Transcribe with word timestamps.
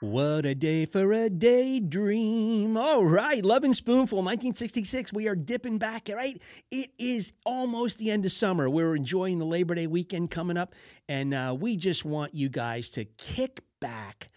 What 0.00 0.46
a 0.46 0.54
day 0.54 0.86
for 0.86 1.12
a 1.12 1.28
daydream. 1.28 2.76
All 2.76 3.04
right, 3.04 3.44
Lovin' 3.44 3.74
Spoonful, 3.74 4.18
1966. 4.18 5.12
We 5.12 5.26
are 5.26 5.34
dipping 5.34 5.78
back, 5.78 6.08
right? 6.08 6.40
It 6.70 6.90
is 6.98 7.32
almost 7.44 7.98
the 7.98 8.12
end 8.12 8.24
of 8.24 8.30
summer. 8.30 8.70
We're 8.70 8.94
enjoying 8.94 9.40
the 9.40 9.44
Labor 9.44 9.74
Day 9.74 9.88
weekend 9.88 10.30
coming 10.30 10.56
up, 10.56 10.74
and 11.08 11.34
uh, 11.34 11.56
we 11.58 11.76
just 11.76 12.04
want 12.04 12.32
you 12.32 12.48
guys 12.48 12.90
to 12.90 13.06
kick 13.06 13.62
back 13.80 14.28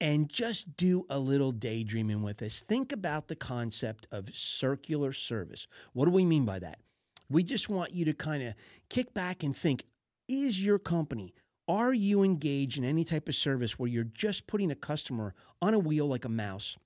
and 0.00 0.28
just 0.28 0.76
do 0.76 1.06
a 1.08 1.18
little 1.18 1.52
daydreaming 1.52 2.20
with 2.20 2.42
us. 2.42 2.60
Think 2.60 2.92
about 2.92 3.28
the 3.28 3.36
concept 3.36 4.06
of 4.12 4.28
circular 4.34 5.14
service. 5.14 5.66
What 5.94 6.04
do 6.04 6.10
we 6.10 6.26
mean 6.26 6.44
by 6.44 6.58
that? 6.58 6.80
We 7.28 7.42
just 7.42 7.68
want 7.68 7.92
you 7.92 8.04
to 8.06 8.12
kind 8.12 8.42
of 8.42 8.54
kick 8.88 9.14
back 9.14 9.42
and 9.42 9.56
think 9.56 9.84
is 10.28 10.64
your 10.64 10.78
company 10.78 11.34
are 11.68 11.92
you 11.92 12.22
engaged 12.22 12.78
in 12.78 12.84
any 12.84 13.02
type 13.02 13.28
of 13.28 13.34
service 13.34 13.78
where 13.78 13.88
you're 13.88 14.04
just 14.04 14.46
putting 14.46 14.70
a 14.70 14.76
customer 14.76 15.34
on 15.60 15.74
a 15.74 15.78
wheel 15.78 16.06
like 16.06 16.24
a 16.24 16.28
mouse? 16.28 16.76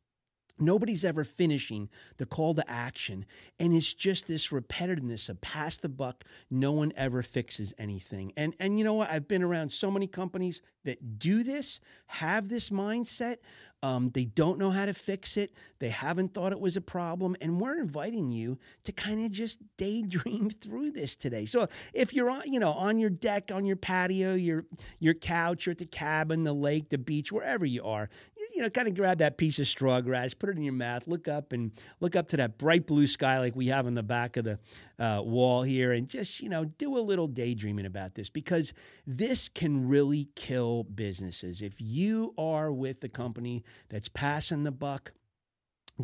Nobody's 0.59 1.05
ever 1.05 1.25
finishing 1.25 1.89
the 2.19 2.27
call 2.27 2.55
to 2.55 2.71
action. 2.71 3.25
And 3.59 3.75
it's 3.75 3.95
just 3.95 4.29
this 4.29 4.49
repetitiveness 4.49 5.29
of 5.29 5.41
pass 5.41 5.79
the 5.79 5.89
buck. 5.89 6.25
No 6.51 6.73
one 6.73 6.93
ever 6.97 7.23
fixes 7.23 7.73
anything. 7.79 8.33
And, 8.37 8.55
and 8.61 8.79
you 8.79 8.85
know 8.85 8.95
what? 8.95 9.11
I've 9.11 9.27
been 9.27 9.43
around 9.43 9.73
so 9.73 9.91
many 9.91 10.07
companies 10.07 10.61
that 10.85 11.19
do 11.19 11.43
this, 11.43 11.81
have 12.09 12.49
this 12.49 12.69
mindset. 12.71 13.37
Um, 13.83 14.11
they 14.11 14.27
don't 14.27 14.59
know 14.59 14.71
how 14.71 14.85
to 14.85 14.93
fix 14.93 15.37
it. 15.39 15.55
They 15.79 15.89
haven't 15.89 16.35
thought 16.35 16.53
it 16.53 16.61
was 16.61 16.77
a 16.77 16.83
problem. 16.83 17.35
And 17.41 17.59
we're 17.59 17.79
inviting 17.79 18.29
you 18.29 18.59
to 18.85 18.93
kind 18.93 19.25
of 19.25 19.33
just 19.33 19.59
daydream 19.79 20.51
through 20.61 20.91
this 20.91 21.17
today. 21.17 21.47
So 21.47 21.69
if 21.95 22.13
you're 22.13 22.29
on, 22.29 22.43
you 22.45 22.61
know, 22.61 22.73
on 22.73 22.99
your 22.99 23.09
deck, 23.09 23.51
on 23.53 23.65
your 23.65 23.77
patio, 23.77 24.35
your 24.35 24.67
your 24.99 25.15
couch, 25.15 25.67
or 25.67 25.71
at 25.71 25.79
the 25.79 25.87
cabin, 25.87 26.45
the 26.45 26.53
lake, 26.53 26.91
the 26.91 26.99
beach, 26.99 27.33
wherever 27.33 27.65
you 27.65 27.83
are, 27.83 28.11
you, 28.37 28.49
you 28.57 28.63
know, 28.63 28.69
kind 28.69 28.87
of 28.87 28.95
grab 28.95 29.19
that 29.19 29.39
piece 29.39 29.59
of 29.59 29.67
straw 29.67 30.01
grass, 30.03 30.35
put 30.35 30.51
it 30.51 30.57
in 30.57 30.63
your 30.63 30.75
mouth, 30.75 31.07
look 31.07 31.27
up 31.27 31.53
and 31.53 31.73
look 32.01 32.15
up 32.15 32.29
to 32.29 32.37
that 32.37 32.59
bright 32.59 32.87
blue 32.87 33.07
sky 33.07 33.39
like 33.39 33.57
we 33.57 33.69
have 33.69 33.87
on 33.87 33.95
the 33.95 34.03
back 34.03 34.37
of 34.37 34.45
the 34.45 34.59
uh, 34.99 35.23
wall 35.25 35.63
here, 35.63 35.93
and 35.93 36.07
just 36.07 36.41
you 36.43 36.51
know, 36.51 36.67
do 36.67 36.99
a 36.99 37.01
little 37.01 37.27
daydreaming 37.27 37.87
about 37.87 38.15
this 38.15 38.29
because 38.29 38.75
this 39.07 39.49
can 39.49 39.89
really 39.89 40.29
kill 40.35 40.85
businesses. 40.85 41.63
If 41.63 41.81
you 41.81 42.35
are 42.37 42.71
with 42.71 43.01
the 43.01 43.09
company 43.09 43.65
that's 43.89 44.09
passing 44.09 44.65
the 44.65 44.73
buck, 44.73 45.13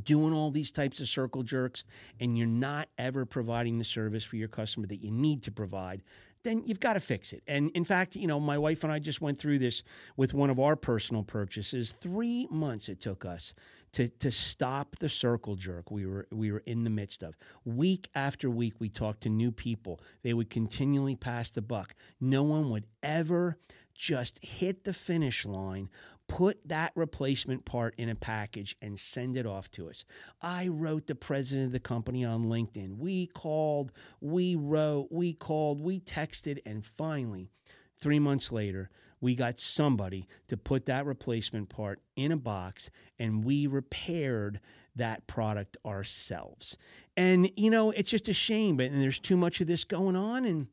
doing 0.03 0.33
all 0.33 0.51
these 0.51 0.73
types 0.73 1.01
of 1.01 1.09
circle 1.09 1.43
jerks, 1.43 1.85
and 2.21 2.37
you're 2.37 2.47
not 2.47 2.89
ever 2.99 3.25
providing 3.25 3.79
the 3.79 3.85
service 3.85 4.25
for 4.25 4.37
your 4.37 4.49
customer 4.49 4.87
that 4.87 5.03
you 5.03 5.11
need 5.11 5.43
to 5.45 5.51
provide, 5.51 6.03
then 6.47 6.63
you've 6.65 6.81
got 6.81 6.93
to 6.93 7.01
fix 7.01 7.33
it. 7.33 7.43
And 7.49 7.71
in 7.73 7.85
fact, 7.85 8.15
you 8.15 8.29
know, 8.29 8.39
my 8.39 8.57
wife 8.57 8.85
and 8.85 8.93
I 8.93 9.01
just 9.01 9.21
went 9.21 9.39
through 9.39 9.59
this 9.59 9.83
with 10.17 10.33
one 10.33 10.49
of 10.49 10.61
our 10.61 10.77
personal 10.77 11.25
purchases. 11.25 11.91
Three 11.91 12.47
months 12.51 12.89
it 12.89 13.01
took 13.01 13.25
us 13.25 13.53
to 13.93 14.09
to 14.09 14.31
stop 14.31 14.97
the 14.97 15.09
circle 15.09 15.57
jerk 15.57 15.91
we 15.91 16.07
were 16.07 16.29
we 16.31 16.53
were 16.53 16.63
in 16.67 16.85
the 16.85 16.91
midst 16.91 17.23
of. 17.23 17.37
Week 17.65 18.09
after 18.15 18.49
week, 18.49 18.75
we 18.79 18.89
talked 18.89 19.23
to 19.23 19.29
new 19.29 19.51
people. 19.51 20.01
They 20.23 20.35
would 20.35 20.51
continually 20.51 21.17
pass 21.17 21.51
the 21.51 21.63
buck. 21.63 21.95
No 22.21 22.45
one 22.45 22.71
would 22.71 22.87
ever 23.03 23.59
just 23.97 24.45
hit 24.45 24.85
the 24.85 24.93
finish 24.93 25.45
line, 25.45 25.89
put 26.29 26.59
that 26.69 26.93
replacement 26.95 27.65
part 27.65 27.95
in 27.97 28.09
a 28.09 28.15
package, 28.15 28.77
and 28.83 28.99
send 28.99 29.37
it 29.37 29.47
off 29.47 29.71
to 29.73 29.89
us. 29.89 30.05
I 30.43 30.69
wrote 30.69 31.07
the 31.07 31.15
president 31.15 31.67
of 31.67 31.73
the 31.73 31.81
company 31.81 32.25
on 32.25 32.45
LinkedIn. 32.45 32.99
We 32.99 33.27
called, 33.27 33.93
we 34.21 34.55
wrote, 34.55 35.09
we 35.11 35.33
called, 35.33 35.81
we 35.81 36.01
texted, 36.01 36.59
and 36.67 36.85
finally, 36.85 37.51
three 37.99 38.19
months 38.19 38.53
later, 38.53 38.91
we 39.21 39.35
got 39.35 39.59
somebody 39.59 40.29
to 40.49 40.57
put 40.57 40.87
that 40.87 41.07
replacement 41.07 41.69
part 41.69 42.01
in 42.17 42.33
a 42.33 42.37
box 42.37 42.91
and 43.19 43.45
we 43.45 43.67
repaired 43.67 44.61
that 44.95 45.27
product 45.27 45.77
ourselves. 45.87 46.77
And, 47.17 47.51
you 47.57 47.71
know, 47.71 47.91
it's 47.91 48.11
just 48.11 48.29
a 48.29 48.35
shame, 48.35 48.77
but 48.77 48.87
and 48.87 49.01
there's 49.01 49.19
too 49.19 49.37
much 49.37 49.61
of 49.61 49.67
this 49.67 49.85
going 49.85 50.17
on. 50.17 50.45
And, 50.45 50.69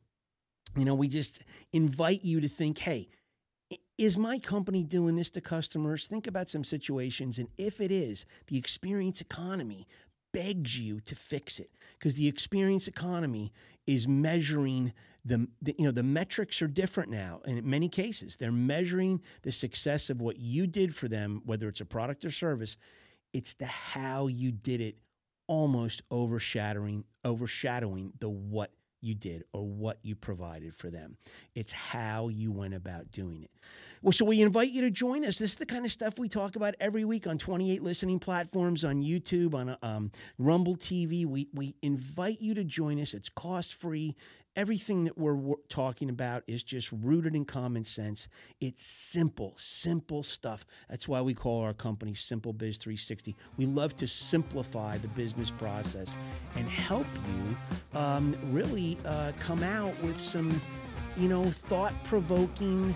you 0.76 0.84
know, 0.84 0.94
we 0.94 1.08
just 1.08 1.42
invite 1.72 2.24
you 2.24 2.40
to 2.40 2.48
think, 2.48 2.78
hey, 2.78 3.08
is 3.96 4.18
my 4.18 4.38
company 4.38 4.82
doing 4.82 5.14
this 5.14 5.30
to 5.30 5.40
customers? 5.40 6.06
Think 6.06 6.26
about 6.26 6.48
some 6.48 6.64
situations. 6.64 7.38
And 7.38 7.48
if 7.56 7.80
it 7.80 7.92
is, 7.92 8.26
the 8.48 8.58
experience 8.58 9.20
economy 9.20 9.86
begs 10.32 10.78
you 10.78 11.00
to 11.00 11.14
fix 11.14 11.60
it 11.60 11.70
because 11.96 12.16
the 12.16 12.26
experience 12.26 12.88
economy 12.88 13.52
is 13.86 14.08
measuring 14.08 14.92
the, 15.24 15.48
the, 15.62 15.74
you 15.78 15.84
know 15.84 15.92
the 15.92 16.02
metrics 16.02 16.60
are 16.60 16.66
different 16.66 17.08
now 17.08 17.40
and 17.46 17.56
in 17.56 17.70
many 17.70 17.88
cases 17.88 18.36
they're 18.36 18.50
measuring 18.50 19.22
the 19.42 19.52
success 19.52 20.10
of 20.10 20.20
what 20.20 20.38
you 20.38 20.66
did 20.66 20.94
for 20.94 21.06
them 21.06 21.40
whether 21.46 21.68
it's 21.68 21.80
a 21.80 21.84
product 21.84 22.24
or 22.24 22.32
service 22.32 22.76
it's 23.32 23.54
the 23.54 23.66
how 23.66 24.26
you 24.26 24.50
did 24.50 24.80
it 24.80 24.96
almost 25.46 26.02
overshadowing 26.10 27.04
overshadowing 27.24 28.12
the 28.18 28.28
what 28.28 28.72
you 29.04 29.14
did 29.14 29.44
or 29.52 29.66
what 29.66 29.98
you 30.02 30.14
provided 30.14 30.74
for 30.74 30.90
them. 30.90 31.16
It's 31.54 31.72
how 31.72 32.28
you 32.28 32.50
went 32.50 32.74
about 32.74 33.10
doing 33.10 33.42
it. 33.42 33.50
Well, 34.02 34.12
so 34.12 34.24
we 34.24 34.42
invite 34.42 34.70
you 34.70 34.82
to 34.82 34.90
join 34.90 35.24
us. 35.24 35.38
This 35.38 35.52
is 35.52 35.56
the 35.56 35.66
kind 35.66 35.84
of 35.84 35.92
stuff 35.92 36.18
we 36.18 36.28
talk 36.28 36.56
about 36.56 36.74
every 36.78 37.04
week 37.04 37.26
on 37.26 37.38
28 37.38 37.82
listening 37.82 38.18
platforms, 38.18 38.84
on 38.84 39.02
YouTube, 39.02 39.54
on 39.54 39.76
um, 39.82 40.10
Rumble 40.38 40.76
TV. 40.76 41.24
We, 41.24 41.48
we 41.54 41.74
invite 41.82 42.40
you 42.40 42.54
to 42.54 42.64
join 42.64 43.00
us. 43.00 43.14
It's 43.14 43.28
cost 43.28 43.74
free. 43.74 44.16
Everything 44.56 45.02
that 45.02 45.18
we're 45.18 45.56
talking 45.68 46.08
about 46.08 46.44
is 46.46 46.62
just 46.62 46.92
rooted 46.92 47.34
in 47.34 47.44
common 47.44 47.82
sense. 47.84 48.28
It's 48.60 48.86
simple, 48.86 49.52
simple 49.56 50.22
stuff. 50.22 50.64
That's 50.88 51.08
why 51.08 51.20
we 51.22 51.34
call 51.34 51.62
our 51.62 51.74
company 51.74 52.14
Simple 52.14 52.52
Biz 52.52 52.76
360. 52.76 53.34
We 53.56 53.66
love 53.66 53.96
to 53.96 54.06
simplify 54.06 54.98
the 54.98 55.08
business 55.08 55.50
process 55.50 56.16
and 56.54 56.68
help 56.68 57.06
you 57.26 57.98
um, 57.98 58.36
really 58.52 58.96
uh, 59.04 59.32
come 59.40 59.64
out 59.64 60.00
with 60.04 60.16
some, 60.16 60.60
you 61.16 61.26
know, 61.26 61.42
thought 61.44 61.92
provoking 62.04 62.94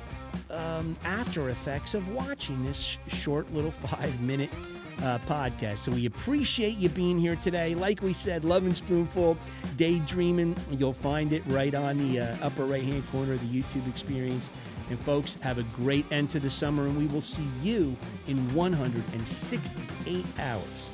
um, 0.50 0.96
after 1.04 1.50
effects 1.50 1.92
of 1.94 2.08
watching 2.12 2.62
this 2.62 2.80
sh- 2.80 2.98
short 3.08 3.52
little 3.52 3.70
five 3.88 4.20
minute 4.20 4.50
uh, 5.02 5.18
podcast. 5.20 5.78
So 5.78 5.92
we 5.92 6.06
appreciate 6.06 6.76
you 6.76 6.88
being 6.88 7.18
here 7.18 7.36
today. 7.36 7.74
Like 7.74 8.02
we 8.02 8.12
said, 8.12 8.44
Lovin' 8.44 8.74
Spoonful, 8.74 9.36
Daydreaming. 9.76 10.56
You'll 10.70 10.92
find 10.92 11.32
it 11.32 11.42
right 11.46 11.74
on 11.74 11.98
the 11.98 12.20
uh, 12.20 12.36
upper 12.42 12.64
right 12.64 12.82
hand 12.82 13.08
corner 13.10 13.34
of 13.34 13.40
the 13.40 13.62
YouTube 13.62 13.88
experience. 13.88 14.50
And 14.90 14.98
folks, 14.98 15.34
have 15.36 15.58
a 15.58 15.64
great 15.64 16.10
end 16.10 16.30
to 16.30 16.40
the 16.40 16.50
summer, 16.50 16.86
and 16.86 16.96
we 16.96 17.06
will 17.06 17.20
see 17.20 17.46
you 17.62 17.96
in 18.26 18.36
168 18.54 20.24
hours. 20.38 20.88